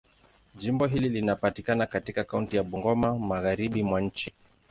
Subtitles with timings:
[0.55, 4.33] Jimbo hili linapatikana katika kaunti ya Bungoma, Magharibi mwa nchi.